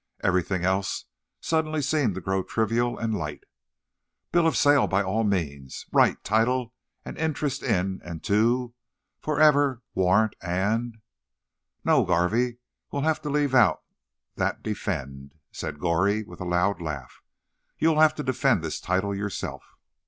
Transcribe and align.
Everything 0.21 0.65
else 0.65 1.05
suddenly 1.41 1.79
seemed 1.79 2.15
to 2.15 2.21
grow 2.21 2.41
trivial 2.41 2.97
and 2.97 3.13
light. 3.15 3.43
"Bill 4.31 4.47
of 4.47 4.57
sale, 4.57 4.87
by 4.87 5.03
all 5.03 5.23
means. 5.23 5.85
'Right, 5.91 6.17
title, 6.23 6.73
and 7.05 7.19
interest 7.19 7.61
in 7.61 8.01
and 8.03 8.23
to'... 8.23 8.73
'forever 9.19 9.83
warrant 9.93 10.33
and—' 10.41 10.97
No, 11.85 12.03
Garvey, 12.03 12.57
we'll 12.89 13.03
have 13.03 13.21
to 13.21 13.29
leave 13.29 13.53
out 13.53 13.83
that 14.37 14.63
'defend,'" 14.63 15.35
said 15.51 15.79
Goree 15.79 16.23
with 16.23 16.41
a 16.41 16.45
loud 16.45 16.81
laugh. 16.81 17.21
"You'll 17.77 17.99
have 17.99 18.15
to 18.15 18.23
defend 18.23 18.63
this 18.63 18.79
title 18.81 19.13
yourself." 19.13 19.63